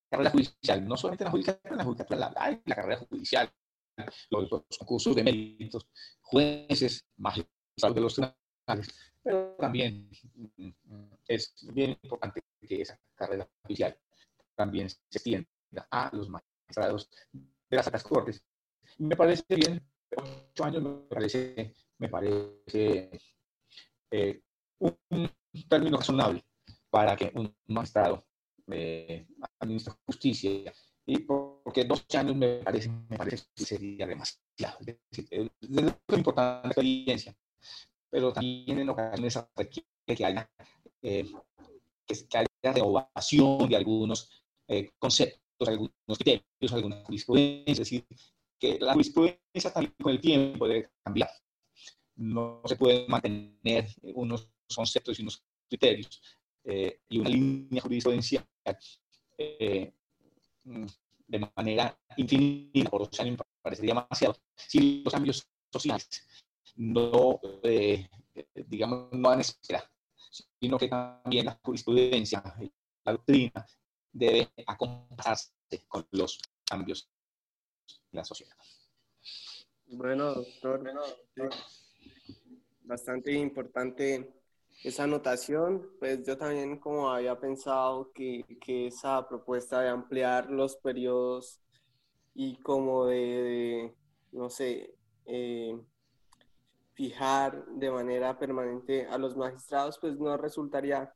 [0.10, 3.52] carrera judicial, no solamente la judicial, la judicatura, la, la carrera judicial,
[4.30, 5.88] los, los, concursos de méritos,
[6.22, 8.94] jueces, magistrados de los tribunales,
[9.24, 10.10] pero también
[10.56, 10.70] mm,
[11.28, 13.98] es bien importante que esa carrera judicial
[14.56, 15.48] también se extienda
[15.90, 18.44] a los magistrados de las altas cortes.
[18.98, 19.82] Me parece bien,
[20.18, 23.22] ocho años me parece, me parece
[24.12, 24.42] eh,
[24.80, 25.30] un,
[25.68, 26.44] término razonable
[26.90, 28.26] para que un magistrado
[28.72, 29.26] eh,
[30.06, 30.74] justicia.
[31.06, 34.78] Y porque dos años me parece, me parece que sería demasiado.
[34.86, 34.98] Es,
[35.32, 37.36] es importante experiencia,
[38.10, 40.52] pero también en ocasiones requiere que haya,
[41.02, 41.26] eh,
[42.06, 47.72] que, haya renovación de algunos eh, conceptos, algunos criterios, alguna jurisprudencia.
[47.72, 48.06] Es decir,
[48.60, 51.30] que la jurisprudencia también con el tiempo debe cambiar.
[52.16, 56.22] No se pueden mantener unos conceptos y unos criterios
[56.66, 58.46] eh, y una línea jurisprudencial
[59.38, 59.94] eh,
[61.28, 63.20] de manera infinita por dos
[63.62, 64.36] parecería demasiado.
[64.56, 66.08] Si los cambios sociales
[66.76, 68.08] no, eh,
[68.68, 69.84] digamos, no van a esperar,
[70.60, 72.42] sino que también la jurisprudencia,
[73.04, 73.66] la doctrina,
[74.12, 75.52] debe acompañarse
[75.88, 77.10] con los cambios
[78.12, 78.56] la sociedad.
[79.88, 80.84] Bueno, doctor,
[82.82, 84.39] bastante importante
[84.84, 85.90] esa anotación.
[86.00, 91.62] Pues yo también como había pensado que, que esa propuesta de ampliar los periodos
[92.34, 93.94] y como de,
[94.32, 95.80] no sé, eh,
[96.94, 101.14] fijar de manera permanente a los magistrados, pues no resultaría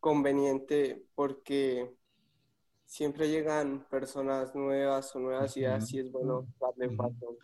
[0.00, 1.94] conveniente porque
[2.84, 7.36] siempre llegan personas nuevas o nuevas ideas y es bueno darle paso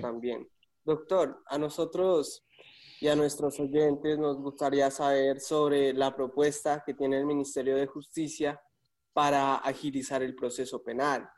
[0.00, 0.48] también.
[0.84, 2.44] Doctor, a nosotros
[3.00, 7.86] y a nuestros oyentes nos gustaría saber sobre la propuesta que tiene el Ministerio de
[7.86, 8.60] Justicia
[9.14, 11.28] para agilizar el proceso penal.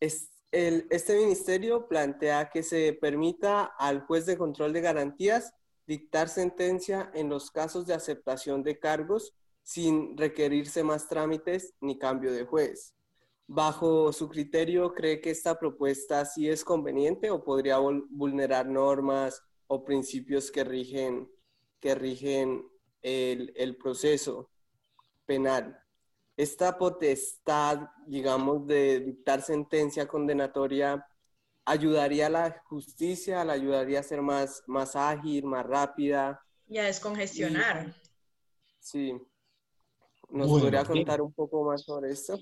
[0.00, 5.54] este ministerio plantea que se permita al juez de control de garantías
[5.86, 12.32] dictar sentencia en los casos de aceptación de cargos sin requerirse más trámites ni cambio
[12.32, 12.94] de juez.
[13.46, 19.84] Bajo su criterio, ¿cree que esta propuesta sí es conveniente o podría vulnerar normas o
[19.84, 21.30] principios que rigen,
[21.80, 22.68] que rigen
[23.00, 24.50] el, el proceso
[25.24, 25.78] penal?
[26.36, 31.04] Esta potestad, digamos, de dictar sentencia condenatoria
[31.68, 36.40] ayudaría a la justicia, la ayudaría a ser más, más ágil, más rápida.
[36.68, 37.94] Y a descongestionar.
[38.80, 39.14] sí.
[40.30, 42.38] ¿Nos podría contar un poco más sobre esto?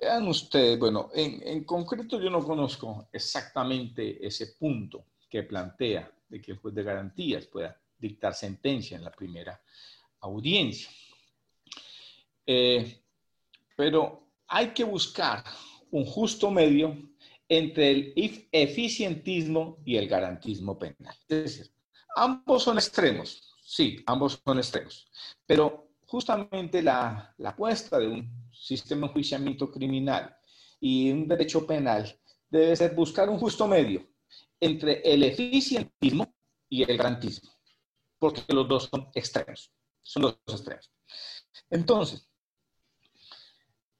[0.00, 6.42] Vean ustedes, bueno, en, en, concreto yo no conozco exactamente ese punto que plantea de
[6.42, 9.62] que el juez de garantías pueda dictar sentencia en la primera
[10.20, 10.88] audiencia.
[12.44, 13.02] Eh,
[13.76, 15.44] pero hay que buscar
[15.92, 16.96] un justo medio
[17.48, 18.12] entre el
[18.50, 21.14] eficientismo y el garantismo penal.
[21.28, 21.70] Es decir,
[22.16, 25.06] ambos son extremos, sí, ambos son extremos,
[25.46, 30.36] pero justamente la, la apuesta de un sistema de enjuiciamiento criminal
[30.80, 32.18] y un derecho penal
[32.50, 34.13] debe ser buscar un justo medio
[34.64, 36.34] entre el eficientismo
[36.68, 37.50] y el garantismo,
[38.18, 40.90] porque los dos son extremos, son los dos extremos.
[41.70, 42.26] Entonces,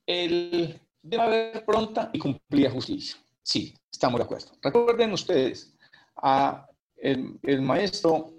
[0.07, 3.17] el, debe haber pronta y cumplida justicia.
[3.43, 4.53] Sí, estamos de acuerdo.
[4.63, 5.77] Recuerden ustedes
[6.17, 8.33] a el, el maestro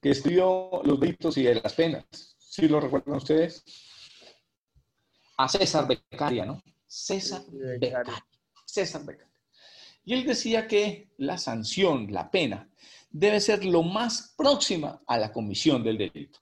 [0.00, 2.04] que estudió los delitos y de las penas.
[2.38, 3.64] ¿Sí lo recuerdan ustedes?
[5.38, 6.60] A César Beccaria, ¿no?
[6.86, 8.26] César Beccaria.
[8.66, 9.31] César Beccaria.
[10.04, 12.68] Y él decía que la sanción, la pena,
[13.10, 16.40] debe ser lo más próxima a la comisión del delito.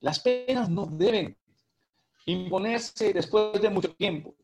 [0.00, 1.36] Las penas no deben
[2.26, 4.34] imponerse después de mucho tiempo,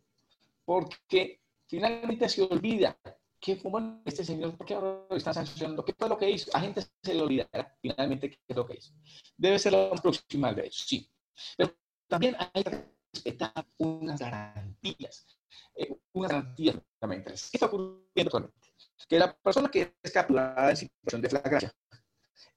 [0.65, 2.97] porque finalmente se olvida
[3.41, 3.71] ¿qué fue
[4.05, 4.57] este señor?
[4.57, 5.85] ¿Por qué ahora lo están sancionando?
[5.85, 6.55] ¿Qué fue lo que hizo?
[6.55, 8.93] A gente se le olvidará finalmente qué es lo que hizo.
[9.37, 11.11] Debe ser lo más proximal de eso, sí.
[11.57, 11.75] Pero
[12.07, 15.27] también hay que respetar unas garantías.
[15.75, 17.49] Eh, unas garantías fundamentales.
[17.51, 18.69] ¿Qué está ocurriendo actualmente?
[19.09, 21.75] Que la persona que es capturada en situación de flagrancia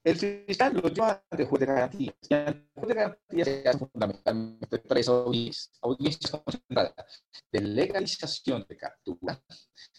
[0.04, 2.14] el fiscal lo lleva ante juez de garantías.
[2.28, 8.76] Y el juez de garantías se hace fundamentalmente tres audiencias, audiencias concentradas de legalización de
[8.76, 9.40] captura,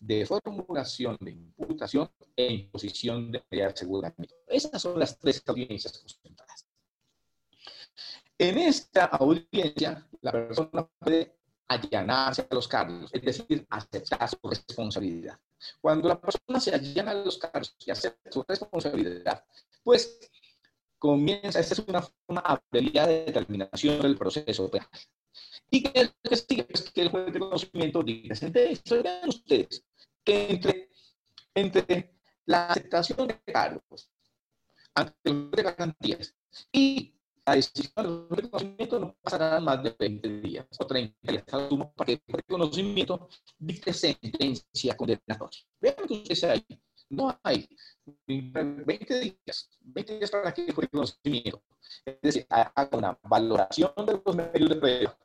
[0.02, 4.36] de formulación de imputación e imposición de medida de aseguramiento.
[4.48, 6.53] Esas son las tres audiencias concentradas.
[8.38, 11.36] En esta audiencia, la persona puede
[11.68, 15.40] allanarse a los cargos, es decir, aceptar su responsabilidad.
[15.80, 19.46] Cuando la persona se allana a los cargos y acepta su responsabilidad,
[19.84, 20.20] pues
[20.98, 24.90] comienza, esta es una forma de determinación del proceso penal.
[25.70, 28.36] Y que el que sigue es que el juez de conocimiento diga.
[28.42, 29.84] Vean ustedes
[30.24, 30.90] que entre,
[31.56, 32.14] entre
[32.46, 34.10] la aceptación de cargos
[34.96, 36.36] ante el juez de garantías
[36.72, 37.14] y
[37.46, 42.14] la decisión de reconocimiento no pasará más de 20 días o 30 días para que
[42.14, 43.28] el reconocimiento
[43.58, 45.60] dicte sentencia condenatoria.
[45.80, 46.66] Vean que ustedes ahí.
[47.10, 47.68] No hay
[48.26, 51.62] 20 días, 20 días para que el reconocimiento.
[52.06, 55.18] Es decir, haga una valoración de los medios de prueba,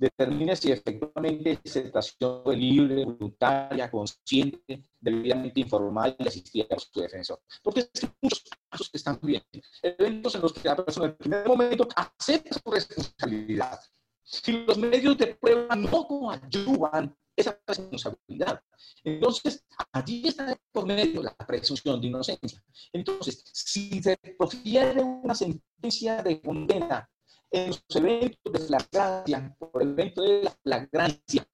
[0.00, 7.40] determine si efectivamente esa aceptación libre, voluntaria, consciente, debidamente informada y asistida por su defensor.
[7.62, 9.42] Porque es que muchos casos están bien.
[9.82, 13.78] Eventos en los que la persona en el primer momento acepta su responsabilidad.
[14.22, 18.62] Si los medios de prueba no coadyuvan esa responsabilidad,
[19.04, 22.62] entonces allí está por medio la presunción de inocencia.
[22.92, 27.08] Entonces, si se profiere una sentencia de condena
[27.50, 31.48] en los eventos de flagrancia, por el evento de la flagrancia.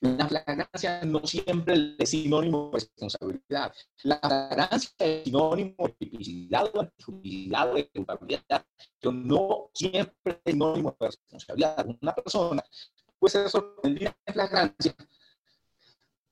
[0.00, 3.72] La flagrancia no siempre es sinónimo de responsabilidad.
[4.02, 8.66] La flagrancia es sinónimo de tipicidad o antijubilidad o de culpabilidad,
[9.00, 11.86] pero no siempre es sinónimo de responsabilidad.
[12.00, 12.64] Una persona
[13.18, 14.94] puede ser sorprendida en flagrancia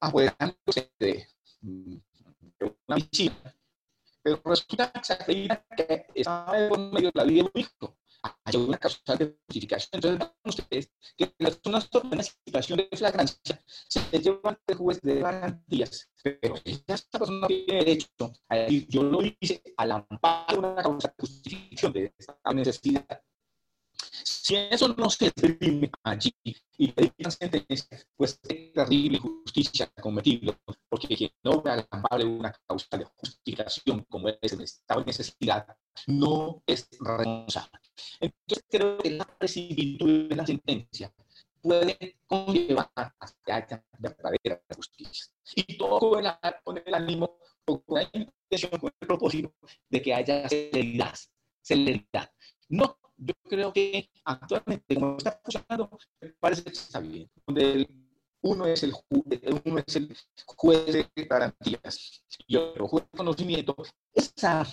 [0.00, 1.28] apoderándose de,
[1.60, 3.54] de una visita,
[4.22, 4.92] pero resulta
[5.76, 9.90] que estaba por medio de la vida de un hijo hay una causal de justificación.
[9.94, 15.20] Entonces, vean ustedes que las personas una situación de flagrancia se llevan al juez de
[15.20, 20.82] garantías, pero esta persona tiene derecho a decir, yo lo hice al amparo de una
[20.82, 23.22] causa de justificación de esta necesidad.
[24.24, 26.34] Si eso no se exprime allí
[26.76, 30.56] y le sentencia, pues es terrible injusticia cometido,
[30.88, 35.00] porque quien no ve al amparo de una causa de justificación como es el estado
[35.00, 35.66] de necesidad,
[36.06, 37.81] no es responsable.
[38.20, 41.12] Entonces creo que la precipitud de la sentencia
[41.60, 45.32] puede conllevar hasta haya verdadera justicia.
[45.54, 46.32] Y todo con el,
[46.64, 49.54] con el ánimo, con la intención, con el propósito
[49.88, 51.14] de que haya celeridad.
[51.62, 52.30] celeridad.
[52.68, 57.30] No, yo creo que actualmente, como está funcionando, me parece que está bien.
[57.46, 57.88] Donde
[58.42, 58.92] uno es el,
[59.64, 63.76] uno es el juez de garantías y otro juez de conocimiento,
[64.14, 64.66] esa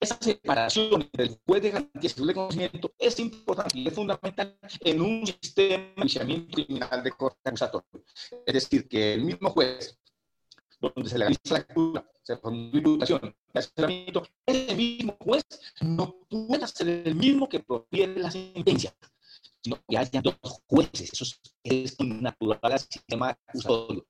[0.00, 5.00] esa separación del juez de garantía y de conocimiento es importante y es fundamental en
[5.00, 8.04] un sistema de enjuiciamiento criminal de corte acusatorio.
[8.46, 9.98] Es decir, que el mismo juez,
[10.80, 13.36] donde se le realiza la captura, se formula la imputación,
[14.46, 15.44] ese mismo juez
[15.80, 18.94] no puede ser el mismo que proviene la sentencia,
[19.62, 21.10] sino que haya dos jueces.
[21.12, 21.24] Eso
[21.62, 24.06] es natural al sistema acusatorio.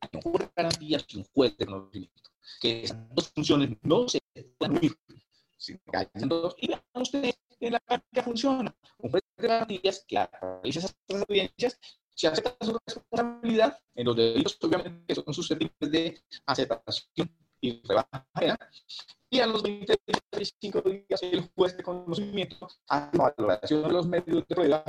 [0.00, 2.30] Hay de garantías y un juez de conocimiento.
[2.60, 4.20] Que esas dos funciones no se
[4.58, 4.96] pueden unir
[6.58, 8.76] y vean ustedes en la práctica funciona.
[8.98, 11.78] Un juez de garantías que realiza esas audiencias
[12.14, 17.30] se acepta su responsabilidad en los delitos, obviamente, que son susceptibles de aceptación
[17.60, 18.26] y rebaja
[19.30, 19.96] y a los 20
[20.32, 24.84] 25 días el juez de conocimiento hace una valoración de los medios de prueba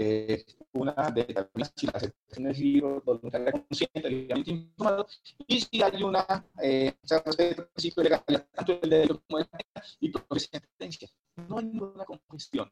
[0.00, 5.08] eh, una determinación si la aceptación es libre, voluntaria, consciente, informado,
[5.46, 6.24] y si hay una,
[6.62, 6.94] eh,
[7.38, 11.08] el principio de legalidad, tanto el derecho como de la y sentencia.
[11.48, 12.70] No hay ninguna congestión.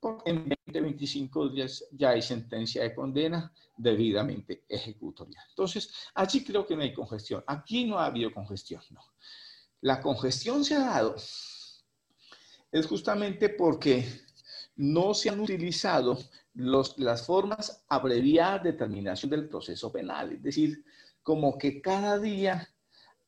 [0.00, 5.44] Porque en 20, 25 días ya hay sentencia de condena debidamente ejecutorial.
[5.50, 7.44] Entonces, allí creo que no hay congestión.
[7.46, 9.02] Aquí no ha habido congestión, no.
[9.82, 11.16] La congestión se ha dado
[12.72, 14.25] es justamente porque
[14.76, 16.18] no se han utilizado
[16.54, 20.32] las formas abreviadas de terminación del proceso penal.
[20.32, 20.84] Es decir,
[21.22, 22.68] como que cada día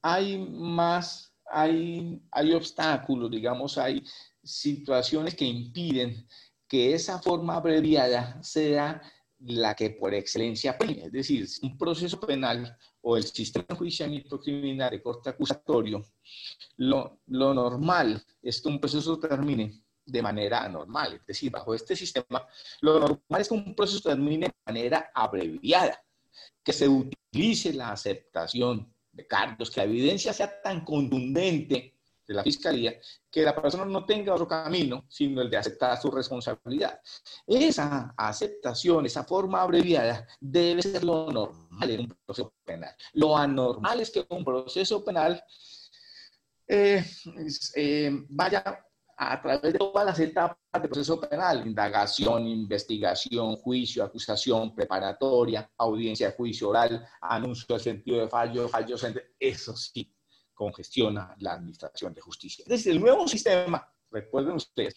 [0.03, 4.05] hay más, hay, hay obstáculos, digamos, hay
[4.43, 6.27] situaciones que impiden
[6.67, 9.01] que esa forma abreviada sea
[9.41, 11.07] la que por excelencia premia.
[11.07, 16.05] Es decir, un proceso penal o el sistema de enjuiciamiento criminal de corte acusatorio,
[16.77, 21.15] lo, lo normal es que un proceso termine de manera normal.
[21.15, 22.47] Es decir, bajo este sistema,
[22.81, 26.03] lo normal es que un proceso termine de manera abreviada,
[26.63, 32.43] que se utilice la aceptación de cargos, que la evidencia sea tan contundente de la
[32.43, 32.95] fiscalía
[33.31, 37.01] que la persona no tenga otro camino sino el de aceptar su responsabilidad.
[37.47, 42.95] Esa aceptación, esa forma abreviada, debe ser lo normal en un proceso penal.
[43.15, 45.43] Lo anormal es que un proceso penal
[46.67, 47.03] eh,
[47.77, 48.85] eh, vaya
[49.21, 56.33] a través de todas las etapas del proceso penal, indagación, investigación, juicio, acusación, preparatoria, audiencia
[56.37, 58.97] juicio oral, anuncio del sentido de fallo, fallo,
[59.41, 60.15] eso sí
[60.55, 62.65] congestiona la administración de justicia.
[62.69, 64.95] Desde el nuevo sistema, recuerden ustedes,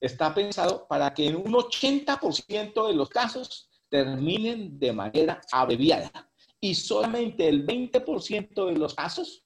[0.00, 6.28] está pensado para que en un 80% de los casos terminen de manera abreviada
[6.60, 9.44] y solamente el 20% de los casos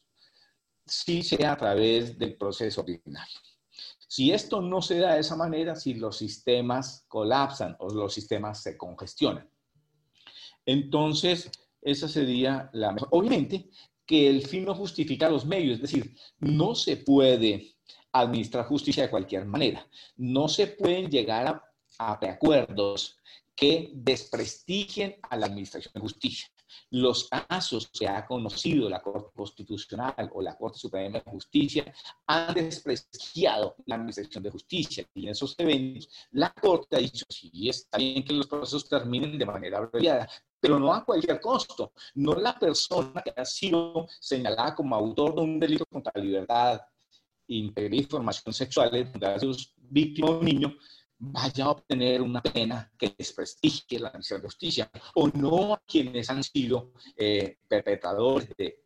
[0.86, 3.38] sí sea a través del proceso ordinario.
[4.14, 8.62] Si esto no se da de esa manera, si los sistemas colapsan o los sistemas
[8.62, 9.48] se congestionan.
[10.66, 11.50] Entonces,
[11.80, 13.08] esa sería la mejor.
[13.10, 13.70] Obviamente
[14.04, 17.74] que el fin no justifica los medios, es decir, no se puede
[18.12, 19.88] administrar justicia de cualquier manera.
[20.18, 21.64] No se pueden llegar a,
[21.96, 23.16] a preacuerdos
[23.56, 26.51] que desprestigien a la administración de justicia.
[26.90, 31.92] Los casos que ha conocido la Corte Constitucional o la Corte Suprema de Justicia
[32.26, 35.06] han desprestigiado la administración de justicia.
[35.14, 39.38] Y en esos eventos, la Corte ha dicho, sí, está bien que los procesos terminen
[39.38, 40.28] de manera abreviada,
[40.60, 41.92] pero no a cualquier costo.
[42.14, 46.80] No la persona que ha sido señalada como autor de un delito contra la libertad,
[47.48, 50.76] integridad y formación sexual, donde ha sido víctima de un niño,
[51.24, 56.28] vaya a obtener una pena que desprestigie la misión de justicia, o no a quienes
[56.30, 58.78] han sido eh, perpetradores de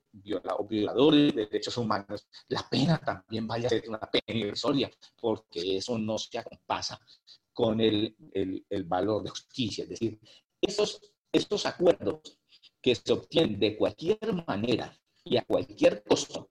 [0.58, 5.76] o violadores de derechos humanos, la pena también vaya a ser una pena irrisoria, porque
[5.76, 6.98] eso no se acompasa
[7.52, 9.84] con el, el, el valor de justicia.
[9.84, 10.18] Es decir,
[10.58, 11.02] esos
[11.36, 12.38] estos acuerdos
[12.80, 16.48] que se obtienen de cualquier manera y a cualquier costo,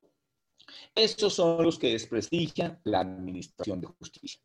[0.93, 4.41] estos son los que desprestigian la administración de justicia.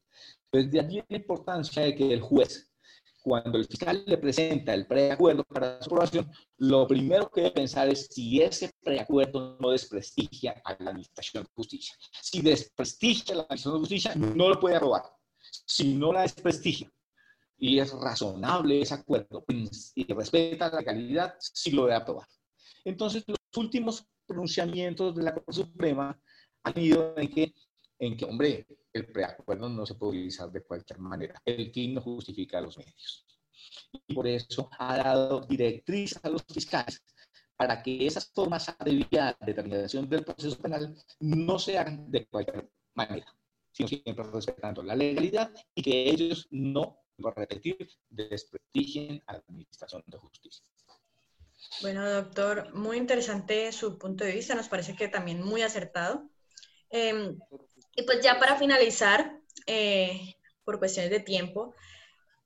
[0.50, 2.70] Pues de allí la importancia de que el juez,
[3.22, 7.88] cuando el fiscal le presenta el preacuerdo para su aprobación, lo primero que debe pensar
[7.88, 11.94] es si ese preacuerdo no desprestigia a la administración de justicia.
[12.20, 15.02] Si desprestigia a la administración de justicia, no lo puede aprobar.
[15.66, 16.90] Si no la desprestigia,
[17.60, 19.44] y es razonable ese acuerdo
[19.94, 22.26] y respeta la legalidad, sí lo debe aprobar.
[22.84, 26.18] Entonces, los últimos pronunciamientos de la Corte Suprema
[26.62, 27.54] han ido en que,
[27.98, 31.40] en que, hombre, el preacuerdo no se puede utilizar de cualquier manera.
[31.44, 33.26] El fin no justifica los medios.
[34.06, 37.02] Y por eso ha dado directriz a los fiscales
[37.56, 39.06] para que esas formas de
[39.40, 43.26] determinación del proceso penal no se hagan de cualquier manera,
[43.70, 50.02] sino siempre respetando la legalidad y que ellos no a repetir, desprestigien a la Administración
[50.06, 50.64] de Justicia.
[51.82, 56.30] Bueno, doctor, muy interesante su punto de vista, nos parece que también muy acertado.
[56.88, 57.38] Em,
[57.94, 60.34] y pues ya para finalizar, eh,
[60.64, 61.74] por cuestiones de tiempo,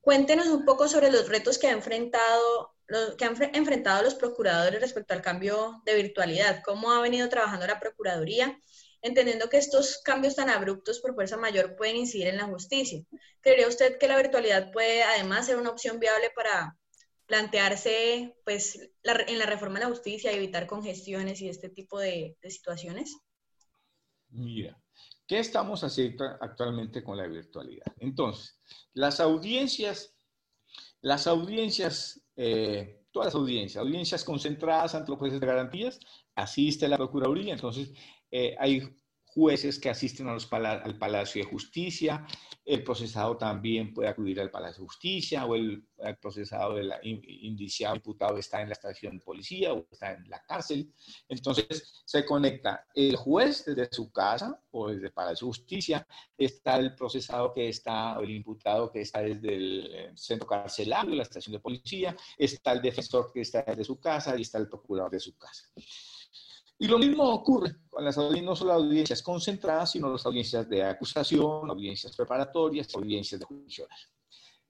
[0.01, 2.75] cuéntenos un poco sobre los retos que, ha enfrentado,
[3.19, 7.81] que han enfrentado los procuradores respecto al cambio de virtualidad, cómo ha venido trabajando la
[7.81, 8.59] Procuraduría
[9.05, 13.03] entendiendo que estos cambios tan abruptos por fuerza mayor pueden incidir en la justicia.
[13.43, 16.79] ¿Creería usted que la virtualidad puede además ser una opción viable para
[17.27, 22.39] plantearse pues, en la reforma de la justicia y evitar congestiones y este tipo de,
[22.49, 23.15] situaciones?
[24.31, 24.81] Mira,
[25.27, 27.93] ¿qué estamos haciendo actualmente con la virtualidad?
[27.99, 28.59] Entonces,
[28.93, 30.15] las audiencias,
[31.01, 36.01] las audiencias, eh, todas las audiencias, audiencias concentradas ante los jueces de garantías,
[36.35, 37.93] asiste la Procuraduría, entonces
[38.31, 38.95] eh, hay
[39.35, 42.25] jueces que asisten a los al Palacio de Justicia,
[42.65, 45.87] el procesado también puede acudir al Palacio de Justicia o el,
[46.21, 50.43] procesado de la, indiciado, imputado está en la estación de policía o está en la
[50.43, 50.93] cárcel.
[51.29, 56.07] Entonces se conecta el juez desde su casa o desde el Palacio de Justicia,
[56.39, 61.15] está el procesado que está, o el imputado que está desde el eh, centro carcelario,
[61.15, 64.69] la estación de policía, está el defensor que está desde su casa y está el
[64.69, 65.65] procurador de su casa.
[66.79, 70.83] Y lo mismo ocurre con las audiencias, no solo audiencias concentradas, sino las audiencias de
[70.83, 73.87] acusación, audiencias preparatorias, audiencias de juicio.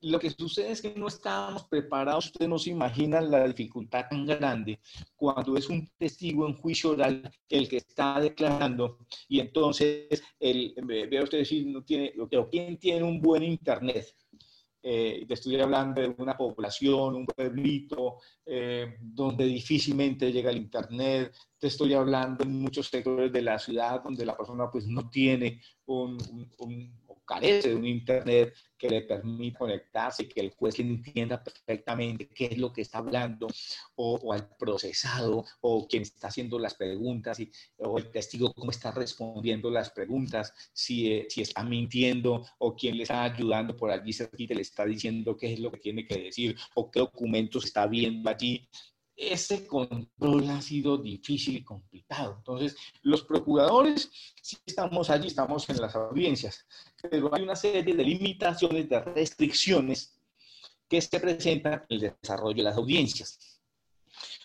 [0.02, 4.26] Lo que sucede es que no estábamos preparados, ustedes no se imaginan la dificultad tan
[4.26, 4.78] grande
[5.16, 8.98] cuando es un testigo en juicio oral el que está declarando
[9.28, 12.12] y entonces, el, vea usted decir, no tiene,
[12.50, 14.14] ¿quién tiene un buen internet?
[14.86, 21.34] Eh, te estoy hablando de una población, un pueblito, eh, donde difícilmente llega el Internet,
[21.58, 25.62] te estoy hablando en muchos sectores de la ciudad donde la persona pues no tiene
[25.86, 26.18] un,
[26.58, 32.46] un carece de un Internet que le permita conectarse, que el juez entienda perfectamente qué
[32.46, 33.46] es lo que está hablando,
[33.94, 38.90] o, al procesado, o quien está haciendo las preguntas, y, o el testigo cómo está
[38.90, 44.12] respondiendo las preguntas, si, eh, si está mintiendo, o quién le está ayudando por allí
[44.12, 47.86] cerquita, le está diciendo qué es lo que tiene que decir, o qué documentos está
[47.86, 48.68] viendo allí
[49.16, 52.36] ese control ha sido difícil y complicado.
[52.38, 54.10] Entonces, los procuradores,
[54.42, 56.66] sí estamos allí, estamos en las audiencias,
[57.10, 60.18] pero hay una serie de limitaciones, de restricciones
[60.88, 63.60] que se presentan en el desarrollo de las audiencias.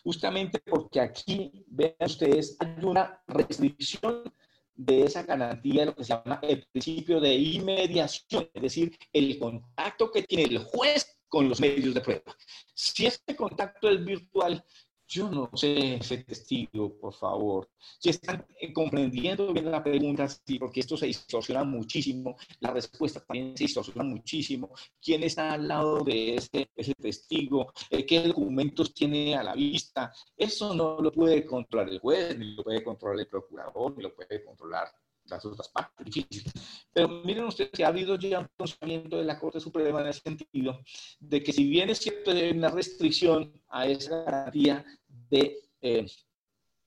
[0.04, 4.34] Justamente porque aquí, vean ustedes, hay una restricción
[4.74, 10.10] de esa garantía lo que se llama el principio de inmediación, es decir, el contacto
[10.10, 12.36] que tiene el juez con los medios de prueba.
[12.74, 14.64] Si este contacto es virtual,
[15.12, 17.68] Yo no sé ese testigo, por favor.
[18.00, 23.20] Si están eh, comprendiendo bien la pregunta, sí, porque esto se distorsiona muchísimo, la respuesta
[23.26, 24.70] también se distorsiona muchísimo.
[25.02, 27.74] ¿Quién está al lado de ese, ese testigo?
[27.90, 30.14] Eh, ¿Qué documentos tiene a la vista?
[30.38, 34.14] Eso no lo puede controlar el juez, ni lo puede controlar el procurador, ni lo
[34.14, 34.90] puede controlar
[35.30, 36.54] las otras partes difíciles.
[36.94, 40.14] Pero miren ustedes que ha habido ya un pronunciamiento de la Corte Suprema en el
[40.14, 40.80] sentido
[41.20, 46.06] de que si bien es cierto hay una restricción a esa garantía de, eh,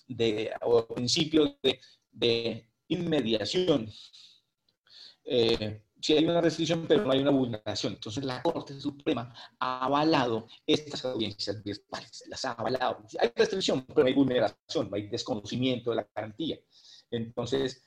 [0.09, 1.81] de o principio de,
[2.11, 3.91] de inmediación,
[5.25, 7.93] eh, si hay una restricción, pero no hay una vulneración.
[7.95, 13.05] Entonces la Corte Suprema ha avalado estas audiencias virtuales, las ha avalado.
[13.21, 16.59] Hay restricción, pero no hay vulneración, no hay desconocimiento de la garantía.
[17.11, 17.87] Entonces,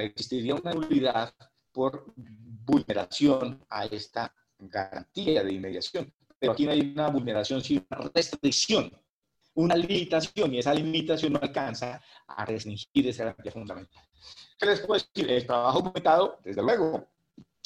[0.00, 1.34] existiría una nulidad
[1.72, 6.12] por vulneración a esta garantía de inmediación.
[6.38, 8.92] Pero aquí no hay una vulneración, sino una restricción,
[9.54, 14.02] una limitación, y esa limitación no alcanza a restringir esa garantía fundamental.
[14.58, 15.30] ¿Qué les puedo decir?
[15.30, 17.08] El trabajo aumentado, desde luego.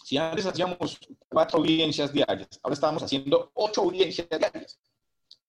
[0.04, 4.78] Si antes hacíamos cuatro audiencias diarias, ahora estamos haciendo ocho audiencias diarias.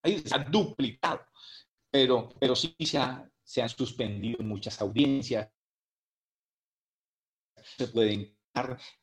[0.01, 1.21] Ahí se ha duplicado,
[1.89, 5.49] pero, pero sí se, ha, se han suspendido muchas audiencias,
[7.77, 8.39] se pueden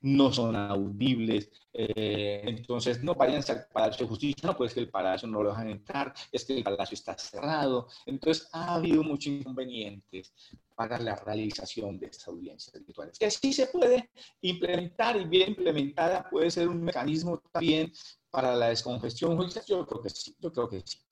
[0.01, 4.91] no son audibles, eh, entonces no vayan al Palacio de Justicia, no, pues que el
[4.91, 9.33] Palacio no lo dejan entrar, es que el Palacio está cerrado, entonces ha habido muchos
[9.33, 10.33] inconvenientes
[10.75, 13.19] para la realización de estas audiencias virtuales.
[13.19, 14.11] Que sí se puede
[14.43, 17.93] implementar y bien implementada puede ser un mecanismo también
[18.31, 21.06] para la descongestión judicial, yo creo que sí, yo creo que sí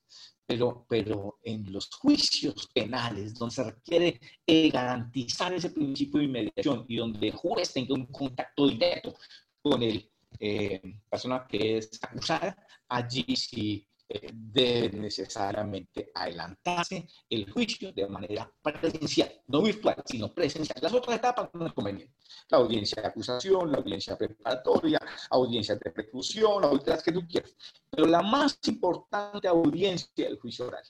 [0.45, 6.85] pero, pero en los juicios penales, donde se requiere eh, garantizar ese principio de inmediación
[6.87, 9.15] y donde el juez tenga un contacto directo
[9.61, 12.55] con el eh, persona que es acusada,
[12.89, 20.77] allí sí eh, debe necesariamente adelantarse el juicio de manera presencial, no virtual, sino presencial.
[20.79, 22.13] Las otras etapas no es conveniente.
[22.49, 24.99] La audiencia de acusación, la audiencia preparatoria,
[25.31, 27.55] audiencia de preclusión, audiencias que tú quieras.
[27.89, 30.83] Pero la más importante audiencia es el juicio oral.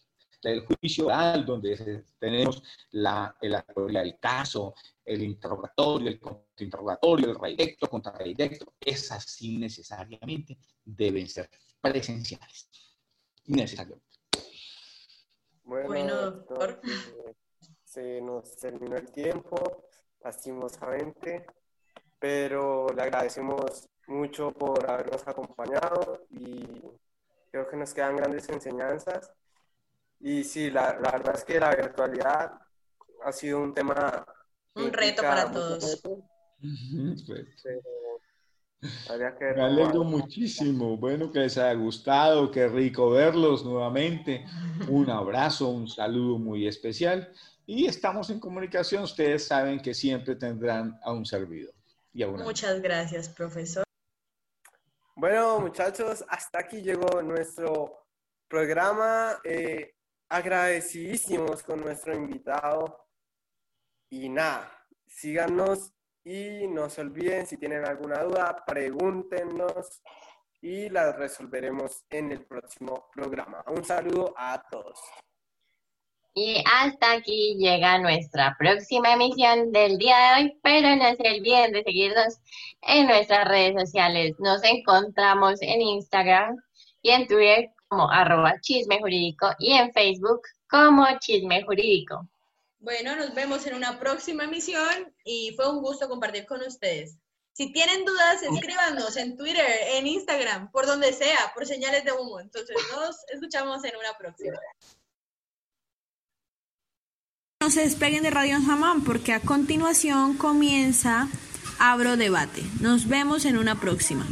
[0.44, 2.62] El juicio oral, donde tenemos
[2.92, 3.34] la,
[3.74, 11.50] teoría del caso, el interrogatorio, el contrainterrogatorio, el redirecto, contrarredirecto, esas sí necesariamente deben ser
[11.82, 12.70] presenciales
[13.48, 14.00] innecesario.
[15.64, 16.80] Bueno, doctor.
[16.84, 17.36] Eh,
[17.84, 19.88] se nos terminó el tiempo,
[20.22, 21.46] lastimosamente,
[22.20, 26.82] pero le agradecemos mucho por habernos acompañado y
[27.52, 29.32] creo que nos quedan grandes enseñanzas.
[30.20, 32.52] Y sí, la, verdad es que la virtualidad
[33.24, 34.26] ha sido un tema...
[34.74, 36.02] Un reto para todos.
[38.82, 40.98] Me alegro muchísimo.
[40.98, 42.52] Bueno, que les haya gustado.
[42.52, 44.46] Qué rico verlos nuevamente.
[44.90, 47.32] Un abrazo, un saludo muy especial.
[47.66, 49.04] Y estamos en comunicación.
[49.04, 51.74] Ustedes saben que siempre tendrán a un servidor.
[52.14, 53.84] Y Muchas gracias, profesor.
[55.16, 58.06] Bueno, muchachos, hasta aquí llegó nuestro
[58.48, 59.40] programa.
[59.44, 59.96] Eh,
[60.30, 63.08] agradecidísimos con nuestro invitado.
[64.10, 64.72] Y nada,
[65.08, 65.95] síganos
[66.26, 70.02] y no se olviden, si tienen alguna duda, pregúntenos
[70.60, 73.64] y las resolveremos en el próximo programa.
[73.68, 75.00] Un saludo a todos.
[76.34, 81.72] Y hasta aquí llega nuestra próxima emisión del día de hoy, pero no se olviden
[81.72, 82.40] de seguirnos
[82.82, 84.34] en nuestras redes sociales.
[84.40, 86.58] Nos encontramos en Instagram
[87.04, 92.28] y en Twitter como arroba chisme jurídico y en Facebook como chisme jurídico.
[92.86, 97.18] Bueno, nos vemos en una próxima emisión y fue un gusto compartir con ustedes.
[97.52, 99.66] Si tienen dudas, escríbanos en Twitter,
[99.96, 102.40] en Instagram, por donde sea, por señales de humo.
[102.40, 104.60] Entonces, nos escuchamos en una próxima.
[107.60, 111.28] No se despeguen de Radio Jamán porque a continuación comienza
[111.80, 112.62] Abro Debate.
[112.82, 114.28] Nos vemos en una próxima.